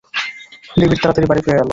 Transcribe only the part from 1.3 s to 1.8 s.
বাড়ি ফিরে এল।